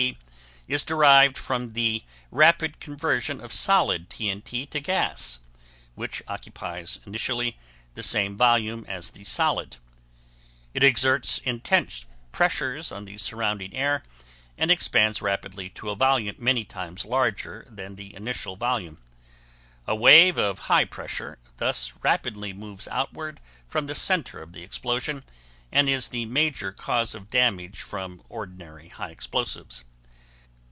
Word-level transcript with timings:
T. 0.07 0.17
is 0.73 0.83
derived 0.83 1.37
from 1.37 1.73
the 1.73 2.03
rapid 2.31 2.79
conversion 2.79 3.39
of 3.41 3.51
solid 3.53 4.09
T.N.T. 4.09 4.65
to 4.67 4.79
gas, 4.79 5.39
which 5.95 6.23
occupies 6.29 6.99
initially 7.05 7.55
the 7.93 8.01
same 8.01 8.35
volume 8.37 8.83
as 8.87 9.11
the 9.11 9.23
solid; 9.25 9.77
it 10.73 10.81
exerts 10.83 11.37
intense 11.39 12.05
pressures 12.31 12.89
on 12.91 13.05
the 13.05 13.17
surrounding 13.19 13.75
air 13.75 14.01
and 14.57 14.71
expands 14.71 15.21
rapidly 15.21 15.69
to 15.69 15.89
a 15.91 15.95
volume 15.95 16.35
many 16.39 16.63
times 16.65 17.03
larger 17.05 17.67
than 17.69 17.95
the 17.95 18.15
initial 18.15 18.55
volume. 18.55 18.99
A 19.85 19.95
wave 19.95 20.37
of 20.39 20.59
high 20.61 20.85
pressure 20.85 21.37
thus 21.57 21.93
rapidly 22.01 22.53
moves 22.53 22.87
outward 22.87 23.39
from 23.67 23.85
the 23.87 23.93
center 23.95 24.41
of 24.41 24.51
the 24.53 24.63
explosion 24.63 25.23
and 25.71 25.87
is 25.89 26.07
the 26.07 26.25
major 26.25 26.71
cause 26.71 27.13
of 27.13 27.29
damage 27.29 27.81
from 27.81 28.23
ordinary 28.29 28.87
high 28.87 29.11
explosives. 29.11 29.83